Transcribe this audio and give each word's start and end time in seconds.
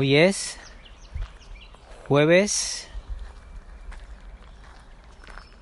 Hoy 0.00 0.14
es 0.14 0.56
jueves 2.06 2.86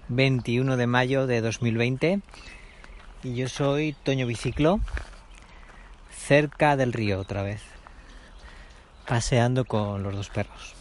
21 0.09 0.77
de 0.77 0.86
mayo 0.86 1.27
de 1.27 1.40
2020 1.40 2.20
y 3.22 3.34
yo 3.34 3.48
soy 3.48 3.95
Toño 3.95 4.27
Biciclo 4.27 4.80
cerca 6.11 6.77
del 6.77 6.93
río 6.93 7.18
otra 7.18 7.43
vez 7.43 7.62
paseando 9.09 9.64
con 9.64 10.02
los 10.02 10.14
dos 10.14 10.29
perros. 10.29 10.75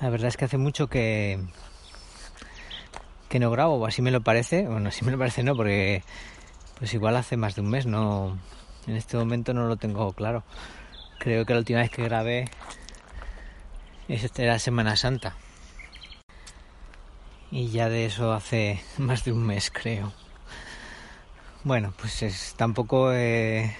La 0.00 0.08
verdad 0.08 0.28
es 0.28 0.36
que 0.36 0.44
hace 0.44 0.56
mucho 0.56 0.86
que 0.86 1.40
que 3.28 3.40
no 3.40 3.50
grabo, 3.50 3.74
o 3.74 3.86
así 3.86 4.02
me 4.02 4.12
lo 4.12 4.20
parece, 4.20 4.68
bueno, 4.68 4.90
así 4.90 5.04
me 5.04 5.10
lo 5.10 5.18
parece 5.18 5.42
no, 5.42 5.56
porque 5.56 6.04
pues 6.78 6.94
igual 6.94 7.16
hace 7.16 7.36
más 7.36 7.56
de 7.56 7.62
un 7.62 7.70
mes, 7.70 7.86
no 7.86 8.38
en 8.86 8.96
este 8.96 9.16
momento 9.16 9.54
no 9.54 9.66
lo 9.66 9.76
tengo 9.76 10.12
claro. 10.12 10.44
Creo 11.18 11.46
que 11.46 11.54
la 11.54 11.60
última 11.60 11.80
vez 11.80 11.90
que 11.90 12.02
grabé 12.02 12.50
era 14.08 14.58
Semana 14.58 14.96
Santa. 14.96 15.36
Y 17.50 17.68
ya 17.68 17.88
de 17.88 18.06
eso 18.06 18.32
hace 18.32 18.82
más 18.98 19.24
de 19.24 19.32
un 19.32 19.44
mes, 19.46 19.70
creo. 19.70 20.12
Bueno, 21.62 21.94
pues 21.98 22.22
es, 22.22 22.54
tampoco 22.56 23.12
he, 23.12 23.74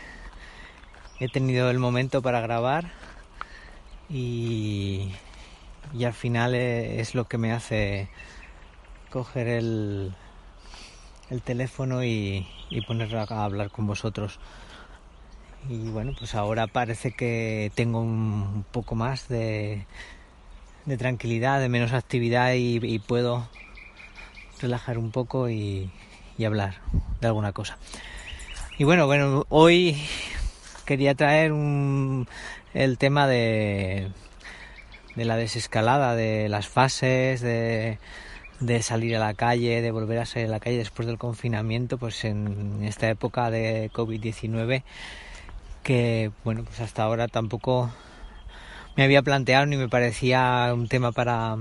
tenido 1.33 1.71
el 1.71 1.79
momento 1.79 2.23
para 2.23 2.41
grabar 2.41 2.91
y, 4.09 5.11
y 5.93 6.05
al 6.05 6.15
final 6.15 6.55
es 6.55 7.15
lo 7.15 7.27
que 7.27 7.37
me 7.37 7.53
hace 7.53 8.09
coger 9.11 9.49
el, 9.49 10.15
el 11.29 11.43
teléfono 11.43 12.05
y 12.05 12.47
ponerlo 12.87 13.21
a 13.21 13.45
hablar 13.45 13.71
con 13.71 13.87
vosotros 13.87 14.39
y 15.69 15.89
bueno, 15.91 16.13
pues 16.19 16.35
ahora 16.35 16.67
parece 16.67 17.13
que 17.13 17.71
tengo 17.75 18.01
un 18.01 18.65
poco 18.71 18.95
más 18.95 19.29
de, 19.29 19.87
tranquilidad, 20.99 21.61
de 21.61 21.69
menos 21.69 21.93
actividad 21.93 22.53
y, 22.55 22.99
puedo 22.99 23.49
relajar 24.61 24.99
un 24.99 25.11
poco 25.11 25.49
y, 25.49 25.91
y, 26.37 26.45
hablar 26.45 26.75
de 27.21 27.29
alguna 27.29 27.53
cosa. 27.53 27.79
Y 28.79 28.85
bueno, 28.85 29.07
bueno, 29.07 29.47
hoy 29.49 29.97
quería 30.85 31.15
traer 31.15 31.53
un, 31.53 32.29
el 32.75 32.99
tema 32.99 33.27
de, 33.27 34.11
de 35.17 35.25
la 35.25 35.37
desescalada, 35.37 36.15
de 36.15 36.49
las 36.49 36.69
fases, 36.69 37.41
de, 37.41 37.99
de 38.61 38.83
salir 38.83 39.17
a 39.17 39.21
la 39.21 39.35
calle, 39.35 39.81
de 39.81 39.91
volver 39.91 40.19
a 40.19 40.27
salir 40.27 40.49
a 40.49 40.51
la 40.51 40.61
calle 40.61 40.77
después 40.77 41.07
del 41.07 41.19
confinamiento, 41.19 41.97
pues 41.97 42.25
en 42.25 42.83
esta 42.83 43.09
época 43.09 43.51
de 43.51 43.91
COVID-19 43.93 44.83
que 45.85 46.33
bueno, 46.43 46.65
pues 46.65 46.81
hasta 46.81 47.05
ahora 47.05 47.29
tampoco 47.29 47.93
me 48.97 49.05
había 49.05 49.23
planteado 49.23 49.67
ni 49.67 49.77
me 49.77 49.89
parecía 49.89 50.71
un 50.75 50.89
tema 50.89 51.13
para 51.13 51.57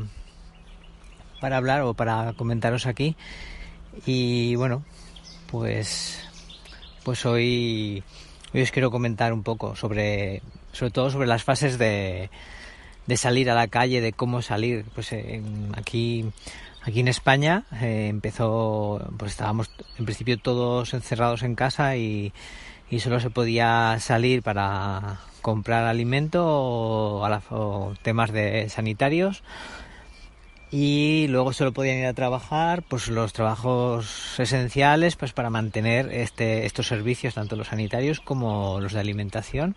para 1.39 1.57
hablar 1.57 1.81
o 1.81 1.93
para 1.93 2.33
comentaros 2.33 2.87
aquí. 2.87 3.15
Y 4.05 4.55
bueno, 4.55 4.83
pues 5.51 6.27
pues 7.03 7.25
hoy 7.25 8.03
hoy 8.53 8.61
os 8.61 8.71
quiero 8.71 8.89
comentar 8.89 9.33
un 9.33 9.43
poco 9.43 9.75
sobre 9.75 10.41
sobre 10.71 10.91
todo 10.91 11.11
sobre 11.11 11.27
las 11.27 11.43
fases 11.43 11.77
de 11.77 12.29
de 13.05 13.17
salir 13.17 13.51
a 13.51 13.55
la 13.55 13.67
calle, 13.67 13.99
de 13.99 14.13
cómo 14.13 14.41
salir, 14.41 14.85
pues 14.95 15.13
aquí 15.73 16.25
aquí 16.83 16.99
en 17.01 17.09
España 17.09 17.65
eh, 17.81 18.07
empezó 18.09 19.01
pues 19.17 19.31
estábamos 19.31 19.69
en 19.99 20.05
principio 20.05 20.37
todos 20.37 20.93
encerrados 20.93 21.43
en 21.43 21.55
casa 21.55 21.97
y 21.97 22.31
y 22.89 22.99
solo 22.99 23.19
se 23.19 23.29
podía 23.29 23.97
salir 23.99 24.43
para 24.43 25.19
comprar 25.41 25.85
alimento 25.85 26.43
o, 26.45 27.93
temas 28.01 28.31
de 28.31 28.69
sanitarios. 28.69 29.43
Y 30.71 31.27
luego 31.29 31.53
solo 31.53 31.71
podían 31.71 31.99
ir 31.99 32.07
a 32.07 32.13
trabajar 32.13 32.81
pues 32.81 33.07
los 33.07 33.31
trabajos 33.31 34.39
esenciales 34.39 35.15
pues 35.15 35.31
para 35.31 35.51
mantener 35.51 36.11
este, 36.11 36.65
estos 36.65 36.87
servicios 36.87 37.35
tanto 37.35 37.55
los 37.55 37.67
sanitarios 37.67 38.19
como 38.19 38.79
los 38.79 38.93
de 38.93 38.99
alimentación. 38.99 39.75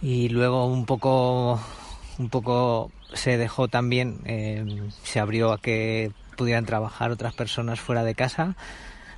Y 0.00 0.30
luego 0.30 0.64
un 0.64 0.86
poco 0.86 1.60
un 2.18 2.30
poco 2.30 2.90
se 3.12 3.36
dejó 3.36 3.68
también 3.68 4.20
eh, 4.24 4.88
se 5.02 5.20
abrió 5.20 5.52
a 5.52 5.58
que 5.60 6.12
pudieran 6.36 6.64
trabajar 6.64 7.10
otras 7.10 7.34
personas 7.34 7.80
fuera 7.80 8.04
de 8.04 8.14
casa 8.14 8.56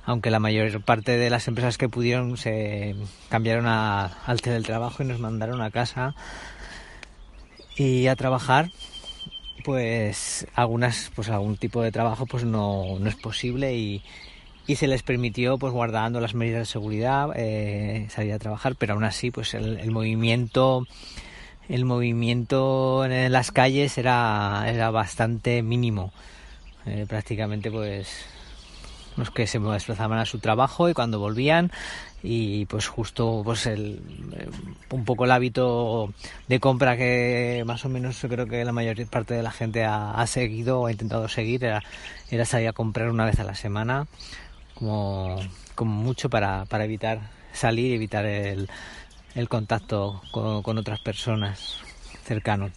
aunque 0.05 0.31
la 0.31 0.39
mayor 0.39 0.81
parte 0.81 1.17
de 1.17 1.29
las 1.29 1.47
empresas 1.47 1.77
que 1.77 1.89
pudieron 1.89 2.37
se 2.37 2.95
cambiaron 3.29 3.67
a, 3.67 4.05
al 4.25 4.41
trabajo 4.41 5.03
y 5.03 5.05
nos 5.05 5.19
mandaron 5.19 5.61
a 5.61 5.71
casa 5.71 6.15
y 7.75 8.07
a 8.07 8.15
trabajar 8.15 8.71
pues 9.63 10.47
algunas 10.55 11.11
pues 11.15 11.29
algún 11.29 11.57
tipo 11.57 11.81
de 11.83 11.91
trabajo 11.91 12.25
pues 12.25 12.43
no, 12.43 12.97
no 12.99 13.09
es 13.09 13.15
posible 13.15 13.75
y, 13.75 14.01
y, 14.65 14.75
se 14.75 14.87
les 14.87 15.03
permitió 15.03 15.57
pues 15.57 15.71
guardando 15.71 16.19
las 16.19 16.33
medidas 16.33 16.59
de 16.59 16.65
seguridad 16.65 17.29
eh, 17.35 18.07
salir 18.09 18.33
a 18.33 18.39
trabajar 18.39 18.75
pero 18.75 18.93
aún 18.93 19.03
así 19.03 19.29
pues 19.29 19.53
el, 19.53 19.79
el 19.79 19.91
movimiento 19.91 20.85
el 21.71 21.85
movimiento 21.85 23.05
en 23.05 23.31
las 23.31 23.51
calles 23.51 23.97
era, 23.97 24.65
era 24.67 24.91
bastante 24.91 25.61
mínimo. 25.63 26.11
Eh, 26.85 27.05
prácticamente 27.07 27.71
pues 27.71 28.25
los 29.17 29.31
que 29.31 29.47
se 29.47 29.59
desplazaban 29.59 30.19
a 30.19 30.25
su 30.25 30.39
trabajo 30.39 30.89
y 30.89 30.93
cuando 30.93 31.19
volvían 31.19 31.71
y 32.23 32.65
pues 32.65 32.87
justo 32.87 33.41
pues 33.43 33.65
el, 33.65 34.01
eh, 34.33 34.49
un 34.91 35.05
poco 35.05 35.25
el 35.25 35.31
hábito 35.31 36.13
de 36.47 36.59
compra 36.59 36.95
que 36.95 37.63
más 37.65 37.83
o 37.85 37.89
menos 37.89 38.21
yo 38.21 38.29
creo 38.29 38.47
que 38.47 38.63
la 38.63 38.71
mayor 38.71 39.05
parte 39.07 39.33
de 39.33 39.43
la 39.43 39.51
gente 39.51 39.85
ha, 39.85 40.25
seguido 40.27 40.81
o 40.81 40.87
ha 40.87 40.91
intentado 40.91 41.27
seguir 41.27 41.63
era, 41.63 41.81
era, 42.29 42.45
salir 42.45 42.67
a 42.67 42.73
comprar 42.73 43.09
una 43.09 43.25
vez 43.25 43.39
a 43.39 43.43
la 43.43 43.55
semana 43.55 44.07
como, 44.75 45.39
como 45.75 45.91
mucho 45.91 46.29
para, 46.29 46.65
para 46.65 46.85
evitar 46.85 47.19
salir 47.53 47.87
y 47.87 47.95
evitar 47.95 48.25
el, 48.25 48.69
el 49.35 49.49
contacto 49.49 50.21
con, 50.31 50.61
con 50.61 50.77
otras 50.77 50.99
personas 50.99 51.79
cercanos. 52.23 52.71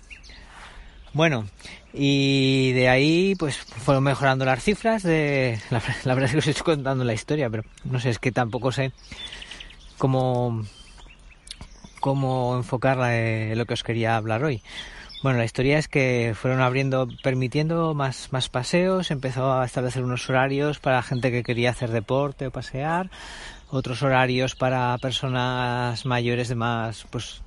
Bueno, 1.14 1.46
y 1.92 2.72
de 2.72 2.88
ahí 2.88 3.36
pues 3.38 3.56
fueron 3.56 4.02
mejorando 4.02 4.44
las 4.44 4.62
cifras 4.62 5.04
de... 5.04 5.60
La, 5.70 6.14
verdad 6.14 6.24
es 6.24 6.32
que 6.32 6.38
os 6.38 6.46
estoy 6.48 6.74
contando 6.74 7.04
la 7.04 7.14
historia, 7.14 7.48
pero 7.48 7.62
no 7.84 8.00
sé, 8.00 8.10
es 8.10 8.18
que 8.18 8.32
tampoco 8.32 8.72
sé 8.72 8.92
cómo, 9.96 10.64
cómo 12.00 12.56
enfocar 12.56 12.98
eh, 13.12 13.54
lo 13.56 13.64
que 13.64 13.74
os 13.74 13.84
quería 13.84 14.16
hablar 14.16 14.42
hoy. 14.42 14.60
Bueno, 15.22 15.38
la 15.38 15.44
historia 15.44 15.78
es 15.78 15.86
que 15.86 16.34
fueron 16.34 16.60
abriendo, 16.60 17.08
permitiendo 17.22 17.94
más, 17.94 18.32
más 18.32 18.48
paseos, 18.48 19.12
empezó 19.12 19.54
a 19.54 19.64
establecer 19.64 20.02
unos 20.02 20.28
horarios 20.28 20.80
para 20.80 21.00
gente 21.00 21.30
que 21.30 21.44
quería 21.44 21.70
hacer 21.70 21.92
deporte 21.92 22.48
o 22.48 22.50
pasear, 22.50 23.08
otros 23.70 24.02
horarios 24.02 24.56
para 24.56 24.98
personas 24.98 26.04
mayores 26.04 26.48
de 26.48 26.56
más, 26.56 27.06
pues 27.08 27.40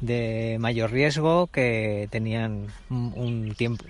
de 0.00 0.58
mayor 0.60 0.90
riesgo 0.90 1.46
que 1.46 2.08
tenían 2.10 2.68
un, 2.90 3.54
tiempo 3.56 3.84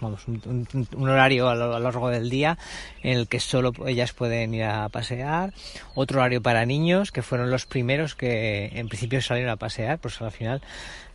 vamos, 0.00 0.26
un, 0.26 1.08
horario 1.08 1.48
a 1.48 1.54
lo, 1.54 1.78
largo 1.78 2.08
del 2.08 2.28
día 2.30 2.58
en 3.02 3.18
el 3.18 3.28
que 3.28 3.40
solo 3.40 3.72
ellas 3.86 4.12
pueden 4.12 4.54
ir 4.54 4.64
a 4.64 4.88
pasear. 4.88 5.52
Otro 5.94 6.20
horario 6.20 6.42
para 6.42 6.66
niños 6.66 7.12
que 7.12 7.22
fueron 7.22 7.50
los 7.50 7.66
primeros 7.66 8.14
que 8.14 8.70
en 8.74 8.88
principio 8.88 9.22
salieron 9.22 9.52
a 9.52 9.56
pasear 9.56 9.98
pues 9.98 10.20
al 10.20 10.32
final 10.32 10.62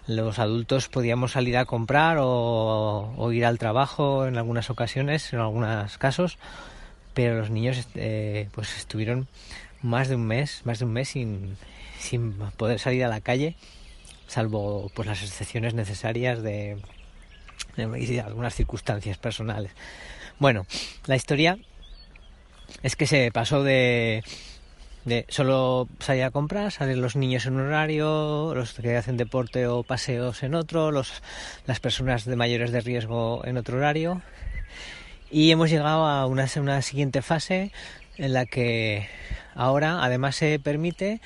los 0.08 0.40
adultos 0.40 0.88
podíamos 0.88 1.34
salir 1.34 1.58
a 1.58 1.66
comprar 1.66 2.18
o, 2.20 3.32
ir 3.32 3.46
al 3.46 3.60
trabajo 3.60 4.26
en 4.26 4.38
algunas 4.38 4.70
ocasiones 4.70 5.32
en 5.34 5.40
algunos 5.40 5.98
casos 5.98 6.40
pero 7.14 7.38
los 7.38 7.52
niños 7.52 7.88
eh, 7.96 8.50
pues 8.54 8.76
estuvieron 8.78 9.28
más 9.84 10.08
de 10.08 10.16
un 10.16 10.26
mes 10.26 10.62
más 10.66 10.80
de 10.80 10.86
un 10.86 10.94
mes 10.94 11.10
sin, 11.10 11.58
sin 12.00 12.34
poder 12.58 12.80
salir 12.80 13.04
a 13.06 13.08
la 13.08 13.22
calle 13.22 13.56
salvo 14.30 14.92
pues 14.94 15.08
las 15.08 15.22
excepciones 15.24 15.74
necesarias 15.74 16.42
de, 16.42 16.78
algunas 18.24 18.54
circunstancias 18.54 19.18
personales. 19.18 19.72
Bueno, 20.38 20.66
la 21.08 21.16
historia 21.16 21.58
es 22.84 22.96
que 22.96 23.08
se 23.08 23.32
pasó 23.32 23.64
de, 23.64 24.24
de 25.06 25.26
solo 25.30 25.90
salir 26.00 26.24
a 26.24 26.32
comprar, 26.32 26.72
salen 26.72 27.02
los 27.02 27.16
niños 27.16 27.46
en 27.48 27.56
un 27.56 27.68
horario, 27.68 28.54
los 28.54 28.74
que 28.74 28.96
hacen 28.96 29.18
deporte 29.18 29.68
o 29.68 29.84
paseos 29.84 30.44
en 30.44 30.56
otro, 30.56 30.92
los, 30.92 31.24
las 31.66 31.80
personas 31.80 32.26
de 32.26 32.36
mayores 32.36 32.72
de 32.72 32.82
riesgo 32.82 33.42
en 33.46 33.58
otro 33.58 33.78
horario. 33.78 34.22
Y 35.32 35.52
hemos 35.52 35.70
llegado 35.70 36.06
a 36.06 36.26
una, 36.28 36.48
una 36.58 36.82
siguiente 36.82 37.22
fase 37.22 37.72
en 38.18 38.34
la 38.34 38.46
que 38.46 39.08
ahora 39.56 40.04
además 40.04 40.36
se 40.36 40.60
permite 40.60 41.22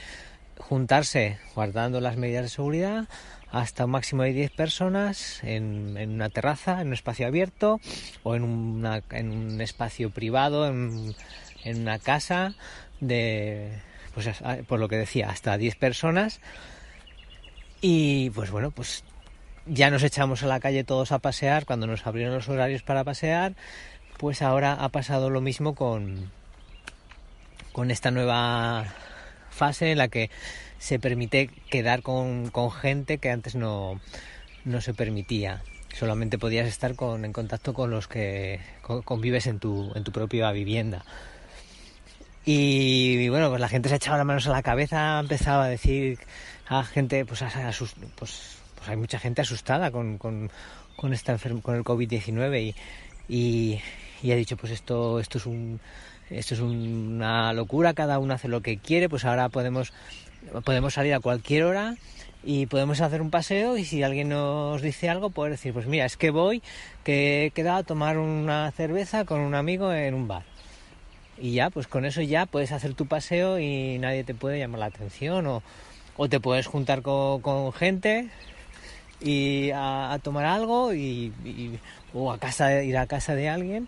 juntarse 0.58 1.38
guardando 1.56 2.02
las 2.02 2.18
medidas 2.18 2.44
de 2.44 2.50
seguridad 2.50 3.06
hasta 3.52 3.86
un 3.86 3.92
máximo 3.92 4.24
de 4.24 4.34
10 4.34 4.52
personas 4.52 5.40
en, 5.44 5.96
una 5.98 6.30
terraza, 6.30 6.82
en 6.82 6.88
un 6.88 6.94
espacio 6.94 7.28
abierto 7.28 7.80
o 8.24 8.36
en, 8.36 8.44
un 8.44 9.62
espacio 9.62 10.10
privado, 10.10 10.68
en, 10.68 11.16
una 11.66 12.00
casa 12.00 12.56
de 13.00 13.80
pues 14.14 14.30
por 14.68 14.80
lo 14.80 14.90
que 14.90 14.98
decía, 14.98 15.30
hasta 15.30 15.58
10 15.58 15.76
personas. 15.76 16.40
Y 17.82 18.32
pues 18.32 18.50
bueno, 18.50 18.72
pues 18.72 19.04
ya 19.66 19.90
nos 19.90 20.04
echamos 20.04 20.44
a 20.44 20.48
la 20.48 20.60
calle 20.60 20.84
todos 20.84 21.12
a 21.12 21.20
pasear 21.20 21.66
cuando 21.66 21.88
nos 21.88 22.06
abrieron 22.08 22.34
los 22.34 22.50
horarios 22.50 22.82
para 22.82 23.04
pasear, 23.04 23.54
pues 24.18 24.42
ahora 24.42 24.74
ha 24.74 24.90
pasado 24.90 25.30
lo 25.30 25.42
mismo 25.42 25.76
con, 25.76 26.32
con 27.72 27.92
esta 27.92 28.12
nueva 28.12 28.86
fase 29.54 29.92
en 29.92 29.98
la 29.98 30.08
que 30.08 30.30
se 30.80 31.00
permite 31.00 31.50
quedar 31.70 32.02
con, 32.02 32.52
gente 32.72 33.18
que 33.18 33.30
antes 33.30 33.56
no, 33.56 34.02
no 34.66 34.82
se 34.82 34.94
permitía. 34.94 35.64
Solamente 35.94 36.38
podías 36.38 36.68
estar 36.68 36.96
con, 36.96 37.24
en 37.24 37.34
contacto 37.34 37.74
con 37.74 37.92
los 37.92 38.08
que 38.08 38.60
convives 39.06 39.48
en 39.48 39.60
tu, 39.60 39.92
en 39.96 40.04
tu 40.04 40.12
propia 40.12 40.52
vivienda. 40.52 41.06
Y, 42.46 43.30
bueno, 43.30 43.50
pues 43.50 43.62
la 43.62 43.70
gente 43.70 43.88
se 43.88 43.96
echaba 43.96 44.18
las 44.18 44.26
manos 44.26 44.48
a 44.48 44.52
la 44.52 44.64
cabeza, 44.64 45.20
empezaba 45.20 45.66
a 45.66 45.70
decir 45.70 46.20
a 46.68 46.84
gente, 46.84 47.26
pues, 47.26 47.42
pues, 48.16 48.58
pues 48.76 48.90
hay 48.90 48.98
mucha 48.98 49.20
gente 49.20 49.42
asustada 49.42 49.92
con, 49.92 50.18
con, 50.18 50.52
con 50.98 51.14
el 51.14 51.20
COVID-19 51.20 52.76
y, 53.30 53.34
y, 53.34 53.80
ha 54.32 54.36
dicho, 54.36 54.58
pues 54.58 54.72
esto, 54.72 55.20
esto 55.20 55.38
es 55.38 55.46
un, 55.46 55.80
esto 56.30 56.54
es 56.54 56.62
una 56.62 57.54
locura, 57.54 57.94
cada 57.94 58.20
uno 58.20 58.34
hace 58.34 58.48
lo 58.48 58.62
que 58.62 58.78
quiere, 58.78 59.10
pues 59.10 59.26
ahora 59.26 59.50
podemos, 59.50 59.94
podemos 60.64 60.94
salir 60.94 61.14
a 61.14 61.20
cualquier 61.20 61.64
hora 61.64 61.96
y 62.44 62.66
podemos 62.66 63.02
hacer 63.02 63.22
un 63.22 63.32
paseo 63.32 63.78
y 63.78 63.86
si 63.86 64.04
alguien 64.04 64.30
nos 64.30 64.82
dice 64.82 65.10
algo 65.10 65.30
poder 65.30 65.54
decir 65.54 65.72
pues 65.72 65.88
mira 65.88 66.06
es 66.06 66.18
que 66.18 66.30
voy 66.30 66.62
que 67.06 67.46
he 67.46 67.52
quedado 67.52 67.78
a 67.78 67.84
tomar 67.84 68.18
una 68.18 68.70
cerveza 68.72 69.24
con 69.24 69.40
un 69.40 69.56
amigo 69.56 69.94
en 69.94 70.14
un 70.14 70.28
bar. 70.28 70.44
Y 71.38 71.54
ya 71.54 71.70
pues 71.70 71.88
con 71.88 72.06
eso 72.06 72.22
ya 72.22 72.46
puedes 72.46 72.72
hacer 72.72 72.94
tu 72.94 73.08
paseo 73.08 73.60
y 73.60 73.98
nadie 73.98 74.24
te 74.24 74.36
puede 74.36 74.60
llamar 74.60 74.80
la 74.80 74.86
atención 74.88 75.48
o, 75.48 75.64
o 76.16 76.30
te 76.30 76.40
puedes 76.40 76.68
juntar 76.68 77.02
con, 77.02 77.42
con 77.42 77.74
gente 77.74 78.30
y 79.20 79.72
a, 79.74 80.20
tomar 80.22 80.46
algo 80.46 80.94
y, 80.94 81.32
o 82.14 82.32
a 82.32 82.38
casa 82.38 82.84
ir 82.84 82.98
a 82.98 83.08
casa 83.08 83.36
de 83.36 83.50
alguien 83.50 83.88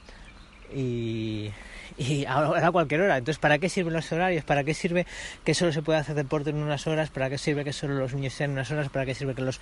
y 0.75 1.51
y 1.97 2.25
a, 2.25 2.71
cualquier 2.71 3.01
hora. 3.01 3.17
Entonces, 3.17 3.39
¿para 3.39 3.57
qué 3.59 3.69
sirven 3.69 3.93
los 3.93 4.11
horarios? 4.11 4.43
¿Para 4.43 4.63
qué 4.63 4.73
sirve 4.73 5.05
que 5.43 5.53
solo 5.53 5.71
se 5.71 5.81
pueda 5.81 5.99
hacer 5.99 6.15
deporte 6.15 6.49
en 6.49 6.57
unas 6.57 6.87
horas? 6.87 7.09
¿Para 7.09 7.29
qué 7.29 7.37
sirve 7.37 7.63
que 7.63 7.73
solo 7.73 7.95
los 7.95 8.13
niños 8.13 8.33
sean 8.33 8.51
en 8.51 8.57
unas 8.57 8.71
horas? 8.71 8.89
¿Para 8.89 9.05
qué 9.05 9.15
sirve 9.15 9.35
que 9.35 9.41
los, 9.41 9.61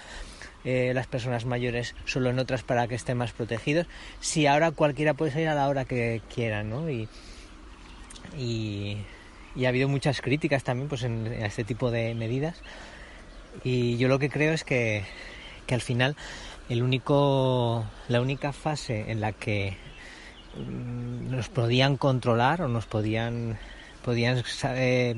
eh, 0.63 0.91
las 0.93 1.07
personas 1.07 1.45
mayores 1.45 1.95
solo 2.05 2.29
en 2.29 2.39
otras 2.39 2.63
para 2.63 2.87
que 2.87 2.95
estén 2.95 3.17
más 3.17 3.31
protegidos? 3.33 3.87
Si 4.19 4.47
ahora 4.47 4.71
cualquiera 4.71 5.13
puede 5.13 5.31
salir 5.31 5.47
a 5.47 5.55
la 5.55 5.67
hora 5.67 5.85
que 5.85 6.21
quiera, 6.33 6.63
¿no? 6.63 6.89
Y, 6.89 7.07
y, 8.37 8.97
ha 9.63 9.69
habido 9.69 9.87
muchas 9.87 10.21
críticas 10.21 10.63
también 10.63 10.89
pues, 10.89 11.03
en, 11.03 11.27
en, 11.27 11.45
este 11.45 11.63
tipo 11.63 11.91
de 11.91 12.15
medidas. 12.15 12.61
Y 13.63 13.97
yo 13.97 14.07
lo 14.07 14.17
que 14.17 14.29
creo 14.29 14.53
es 14.53 14.63
que, 14.63 15.03
que 15.67 15.75
al 15.75 15.81
final 15.81 16.15
el 16.69 16.81
único, 16.81 17.85
la 18.07 18.21
única 18.21 18.51
fase 18.51 19.11
en 19.11 19.21
la 19.21 19.31
que 19.33 19.77
nos 20.57 21.49
podían 21.49 21.97
controlar 21.97 22.61
o 22.61 22.67
nos 22.67 22.85
podían 22.85 23.57
podían 24.03 24.43
saber, 24.43 25.17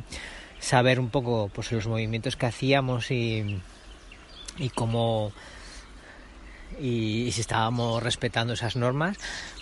saber 0.59 0.99
un 0.99 1.09
poco 1.09 1.49
pues 1.53 1.71
los 1.71 1.87
movimientos 1.87 2.35
que 2.35 2.45
hacíamos 2.45 3.11
y, 3.11 3.61
y 4.57 4.69
cómo 4.69 5.33
y, 6.79 7.31
si 7.31 7.41
estábamos 7.41 8.01
respetando 8.01 8.53
esas 8.53 8.75
normas 8.75 9.17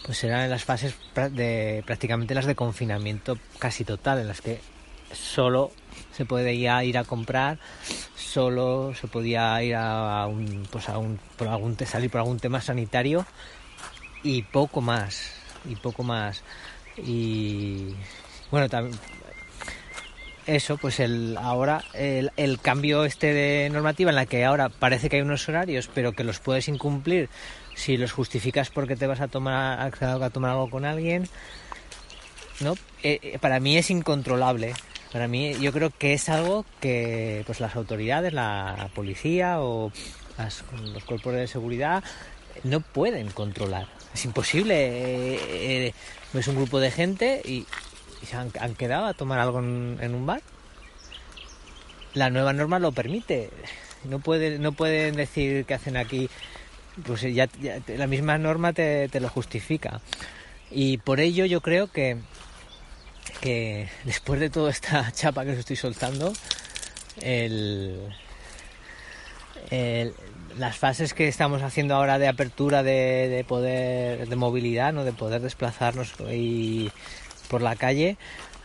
pues 0.06 0.24
eran 0.24 0.50
las 0.50 0.64
fases 0.64 0.96
de 1.32 1.84
prácticamente 1.86 2.36
las 2.36 2.46
de 2.46 2.56
confinamiento 2.56 3.38
casi 3.60 3.84
total 3.84 4.20
en 4.20 4.28
las 4.28 4.42
que 4.42 4.62
solo 5.12 5.72
se 6.12 6.26
podía 6.26 6.84
ir 6.84 6.98
a 6.98 7.04
comprar 7.04 7.60
solo 8.16 8.94
se 9.00 9.08
podía 9.08 9.62
ir 9.64 9.76
a 9.76 10.26
un 10.28 10.68
pues 10.72 10.90
a 10.90 10.98
un 10.98 11.20
por 11.38 11.48
algún 11.48 11.78
salir 11.86 12.10
por 12.10 12.20
algún 12.20 12.40
tema 12.40 12.62
sanitario 12.62 13.26
y 14.24 14.44
poco 14.44 14.82
más 14.82 15.43
y 15.66 15.76
poco 15.76 16.04
más. 16.04 16.44
Y 16.98 17.96
bueno, 18.52 18.70
también 18.70 18.98
eso, 20.46 20.78
pues 20.78 21.00
el 21.00 21.38
ahora 21.38 21.84
el, 21.94 22.32
el, 22.36 22.60
cambio 22.60 23.06
este 23.06 23.34
de 23.34 23.70
normativa 23.70 24.10
en 24.10 24.16
la 24.16 24.26
que 24.26 24.44
ahora 24.44 24.70
parece 24.70 25.10
que 25.10 25.18
hay 25.18 25.22
unos 25.22 25.48
horarios, 25.48 25.90
pero 25.94 26.12
que 26.12 26.24
los 26.24 26.40
puedes 26.40 26.68
incumplir 26.68 27.30
si 27.76 27.98
los 27.98 28.12
justificas 28.12 28.70
porque 28.70 28.96
te 28.96 29.08
vas 29.08 29.22
a 29.22 29.28
tomar 29.28 29.94
a, 30.02 30.30
tomar 30.30 30.52
algo 30.52 30.70
con 30.70 30.86
alguien, 30.86 31.30
no, 32.60 32.74
eh, 33.04 33.20
eh, 33.22 33.40
para 33.40 33.60
mí 33.60 33.78
es 33.78 33.90
incontrolable. 33.90 34.74
Para 35.12 35.28
mí 35.28 35.56
yo 35.60 35.72
creo 35.72 35.92
que 35.92 36.14
es 36.14 36.28
algo 36.28 36.66
que 36.82 37.44
pues 37.46 37.60
las 37.60 37.76
autoridades, 37.76 38.34
la 38.34 38.90
policía 38.96 39.62
o 39.62 39.92
los 40.94 41.04
cuerpos 41.06 41.34
de 41.34 41.48
seguridad 41.48 42.04
no 42.64 42.82
pueden 42.82 43.30
controlar 43.30 43.88
es 44.14 44.26
imposible. 44.26 44.76
Eh, 44.76 45.88
eh, 45.88 45.94
es 46.34 46.48
un 46.48 46.56
grupo 46.56 46.80
de 46.80 46.92
gente 46.92 47.42
y, 47.46 47.66
se 48.26 48.38
han, 48.38 48.76
quedado 48.76 49.06
a 49.06 49.14
tomar 49.14 49.40
algo 49.40 49.60
en, 49.60 50.16
un 50.16 50.26
bar. 50.26 50.42
La 52.14 52.30
nueva 52.30 52.54
norma 52.54 52.80
lo 52.80 52.92
permite. 52.92 53.50
No, 54.06 54.20
puede, 54.20 54.60
no 54.60 54.72
pueden 54.72 55.16
decir 55.16 55.66
que 55.66 55.74
hacen 55.74 55.98
aquí. 55.98 56.30
Pues 57.06 57.22
ya, 57.22 57.50
la 57.88 58.08
misma 58.08 58.38
norma 58.38 58.72
te, 58.72 59.10
lo 59.20 59.30
justifica. 59.30 60.02
Y 60.72 60.98
por 60.98 61.20
ello 61.20 61.46
yo 61.46 61.62
creo 61.62 61.88
que, 61.88 62.18
que 63.42 63.90
después 64.06 64.40
de 64.40 64.50
toda 64.50 64.72
esta 64.72 65.12
chapa 65.14 65.44
que 65.44 65.52
os 65.52 65.58
estoy 65.58 65.76
soltando, 65.76 66.34
el, 67.22 68.14
el, 69.72 70.14
las 70.58 70.78
fases 70.78 71.14
que 71.14 71.28
estamos 71.28 71.62
haciendo 71.62 71.96
ahora 71.96 72.20
de 72.20 72.28
apertura 72.28 72.84
de, 72.84 73.44
poder 73.48 74.28
de 74.28 74.36
movilidad 74.36 74.94
no 74.94 75.04
de 75.04 75.14
poder 75.14 75.42
desplazarnos 75.42 76.14
y 76.32 76.92
por 77.48 77.62
la 77.62 77.76
calle 77.76 78.18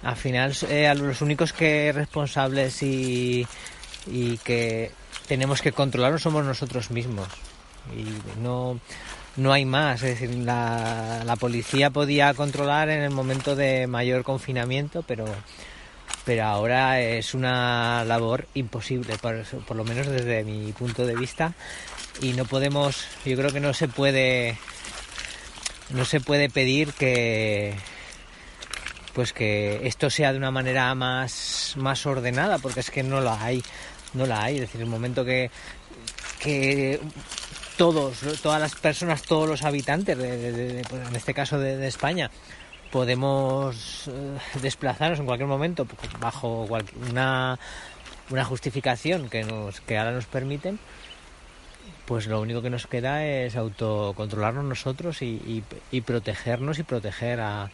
al 0.02 0.16
final 0.16 0.54
eh, 0.68 0.92
los 0.94 1.22
únicos 1.22 1.52
que 1.52 1.92
responsables 1.92 2.82
y, 2.82 3.46
y 4.06 4.38
que 4.38 4.92
tenemos 5.26 5.60
que 5.60 5.72
controlarnos 5.72 6.22
somos 6.22 6.44
nosotros 6.44 6.90
mismos. 6.90 7.28
Y 7.96 8.40
no 8.40 8.78
no 9.36 9.52
hay 9.52 9.64
más 9.64 10.02
es 10.02 10.20
decir 10.20 10.36
la, 10.38 11.22
la 11.24 11.36
policía 11.36 11.90
podía 11.90 12.34
controlar 12.34 12.90
en 12.90 13.02
el 13.02 13.10
momento 13.10 13.56
de 13.56 13.86
mayor 13.86 14.24
confinamiento 14.24 15.02
pero 15.02 15.26
pero 16.28 16.44
ahora 16.44 17.00
es 17.00 17.32
una 17.32 18.04
labor 18.04 18.48
imposible, 18.52 19.16
por, 19.16 19.74
lo 19.74 19.82
menos 19.84 20.08
desde 20.08 20.44
mi 20.44 20.72
punto 20.72 21.06
de 21.06 21.16
vista, 21.16 21.54
y 22.20 22.34
no 22.34 22.44
podemos, 22.44 23.06
yo 23.24 23.34
creo 23.34 23.50
que 23.50 23.60
no 23.60 23.72
se 23.72 23.88
puede, 23.88 24.58
no 25.88 26.04
se 26.04 26.20
puede 26.20 26.50
pedir 26.50 26.92
que, 26.92 27.74
pues 29.14 29.32
que 29.32 29.86
esto 29.86 30.10
sea 30.10 30.32
de 30.32 30.38
una 30.38 30.50
manera 30.50 30.94
más, 30.94 31.72
más 31.78 32.04
ordenada, 32.04 32.58
porque 32.58 32.80
es 32.80 32.90
que 32.90 33.02
no 33.02 33.22
la 33.22 33.42
hay, 33.42 33.64
no 34.12 34.26
la 34.26 34.42
hay, 34.42 34.56
es 34.56 34.60
decir, 34.60 34.82
el 34.82 34.86
momento 34.86 35.24
que, 35.24 35.50
que 36.40 37.00
todos, 37.78 38.18
todas 38.42 38.60
las 38.60 38.74
personas, 38.74 39.22
todos 39.22 39.48
los 39.48 39.62
habitantes, 39.62 40.18
de, 40.18 40.84
pues 40.90 41.08
en 41.08 41.16
este 41.16 41.32
caso 41.32 41.58
de 41.58 41.88
España, 41.88 42.30
podemos 42.90 44.08
eh, 44.08 44.38
desplazarnos 44.60 45.18
en 45.20 45.26
cualquier 45.26 45.48
momento 45.48 45.86
bajo 46.20 46.66
una, 47.10 47.58
una 48.30 48.44
justificación 48.44 49.28
que, 49.28 49.44
nos, 49.44 49.80
que 49.80 49.98
ahora 49.98 50.12
nos 50.12 50.26
permiten, 50.26 50.78
pues 52.06 52.26
lo 52.26 52.40
único 52.40 52.62
que 52.62 52.70
nos 52.70 52.86
queda 52.86 53.24
es 53.26 53.56
autocontrolarnos 53.56 54.64
nosotros 54.64 55.22
y, 55.22 55.62
y, 55.90 56.00
protegernos 56.00 56.78
y 56.78 56.82
proteger 56.82 57.40
a, 57.40 57.70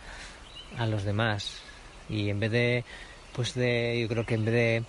a, 0.77 0.87
los 0.87 1.05
demás. 1.05 1.63
Y 2.09 2.31
en 2.31 2.41
vez 2.41 2.51
de, 2.51 2.85
pues 3.33 3.55
de, 3.55 3.99
yo 4.01 4.09
creo 4.09 4.27
que 4.27 4.35
en 4.35 4.45
vez 4.45 4.55
de 4.55 4.85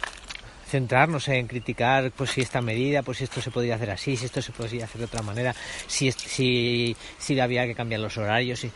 centrarnos 0.67 1.27
en 1.27 1.46
criticar 1.46 2.12
pues 2.12 2.32
si 2.32 2.41
esta 2.41 2.60
medida, 2.60 3.03
pues 3.03 3.20
si 3.20 3.25
esto 3.25 3.39
se 3.39 3.51
podría 3.51 3.75
hacer 3.75 3.91
así, 3.91 4.17
si 4.17 4.25
esto 4.25 4.41
se 4.41 4.51
podría 4.51 4.86
hacer 4.86 4.98
de 4.98 5.05
otra 5.05 5.22
manera, 5.22 5.55
si, 5.88 6.12
si, 6.12 6.98
si 7.20 7.39
había 7.39 7.67
que 7.67 7.75
cambiar 7.75 8.01
los 8.01 8.17
horarios, 8.17 8.63
y 8.63 8.72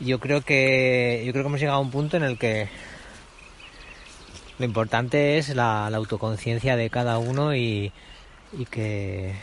yo 0.00 0.18
creo 0.20 0.42
que 0.42 1.22
yo 1.26 1.32
creo 1.32 1.44
que 1.44 1.48
hemos 1.48 1.60
llegado 1.60 1.78
a 1.78 1.82
un 1.82 1.90
punto 1.90 2.16
en 2.16 2.24
el 2.24 2.38
que 2.38 2.68
lo 4.58 4.64
importante 4.64 5.38
es 5.38 5.48
la, 5.50 5.86
autoconciencia 5.86 6.76
de 6.76 6.90
cada 6.90 7.18
uno 7.18 7.54
y, 7.54 7.92
que 8.70 9.34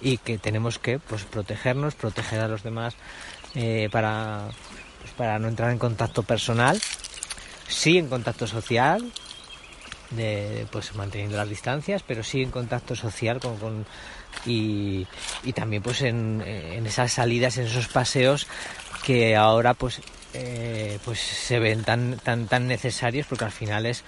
y 0.00 0.18
que 0.18 0.38
tenemos 0.38 0.78
que 0.78 0.98
pues 0.98 1.24
protegernos 1.24 1.94
proteger 1.94 2.40
a 2.40 2.48
los 2.48 2.62
demás 2.62 2.94
eh, 3.54 3.88
para 3.92 4.48
pues, 5.00 5.12
para 5.12 5.38
no 5.38 5.48
entrar 5.48 5.70
en 5.70 5.78
contacto 5.78 6.22
personal 6.22 6.80
sí 7.68 7.98
en 7.98 8.08
contacto 8.08 8.46
social 8.46 9.12
de 10.10 10.66
pues 10.70 10.94
manteniendo 10.94 11.36
las 11.36 11.48
distancias 11.48 12.02
pero 12.06 12.22
sí 12.22 12.42
en 12.42 12.50
contacto 12.50 12.94
social 12.94 13.40
con, 13.40 13.56
con 13.58 13.86
y, 14.46 15.06
y, 15.44 15.52
también 15.52 15.82
pues 15.82 16.02
en, 16.02 16.42
en 16.44 16.86
esas 16.86 17.12
salidas 17.12 17.56
en 17.56 17.66
esos 17.66 17.88
paseos 17.88 18.46
que 19.04 19.36
ahora 19.36 19.74
pues 19.74 20.00
eh, 20.32 20.98
pues 21.04 21.20
se 21.20 21.58
ven 21.58 21.84
tan 21.84 22.18
tan 22.18 22.46
tan 22.48 22.66
necesarios 22.66 23.26
porque 23.26 23.44
al 23.44 23.52
final 23.52 23.86
es 23.86 24.04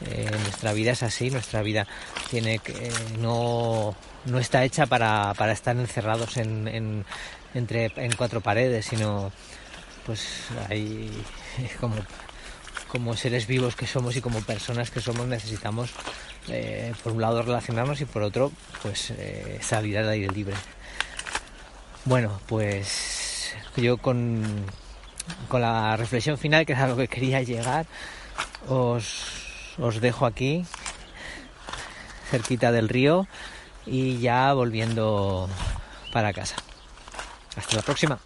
Eh, 0.00 0.30
nuestra 0.30 0.72
vida 0.74 0.92
es 0.92 1.02
así, 1.02 1.28
nuestra 1.28 1.60
vida 1.60 1.84
tiene 2.30 2.60
que, 2.60 2.88
no, 3.18 3.96
no 4.26 4.38
está 4.38 4.62
hecha 4.62 4.86
para, 4.86 5.34
para 5.34 5.50
estar 5.50 5.74
encerrados 5.76 6.36
en, 6.36 6.68
en, 6.68 7.04
entre, 7.52 7.90
en 7.96 8.14
cuatro 8.14 8.40
paredes, 8.40 8.86
sino 8.86 9.32
pues 10.06 10.20
hay 10.68 11.10
como, 11.80 11.96
como 12.86 13.16
seres 13.16 13.48
vivos 13.48 13.74
que 13.74 13.88
somos 13.88 14.14
y 14.14 14.20
como 14.20 14.40
personas 14.42 14.92
que 14.92 15.00
somos 15.00 15.26
necesitamos 15.26 15.90
eh, 16.46 16.94
por 17.02 17.12
un 17.14 17.20
lado 17.20 17.42
relacionarnos 17.42 18.00
y 18.00 18.04
por 18.04 18.22
otro 18.22 18.52
pues 18.82 19.10
eh, 19.10 19.58
salir 19.60 19.98
al 19.98 20.10
aire 20.10 20.30
libre. 20.30 20.54
Bueno, 22.04 22.38
pues 22.46 23.17
yo 23.76 23.98
con, 23.98 24.42
con 25.48 25.60
la 25.60 25.96
reflexión 25.96 26.38
final, 26.38 26.66
que 26.66 26.72
es 26.72 26.78
a 26.78 26.88
lo 26.88 26.96
que 26.96 27.08
quería 27.08 27.42
llegar, 27.42 27.86
os, 28.68 29.74
os 29.78 30.00
dejo 30.00 30.26
aquí, 30.26 30.64
cerquita 32.30 32.72
del 32.72 32.88
río, 32.88 33.26
y 33.86 34.18
ya 34.18 34.52
volviendo 34.52 35.48
para 36.12 36.32
casa. 36.32 36.56
Hasta 37.56 37.76
la 37.76 37.82
próxima. 37.82 38.18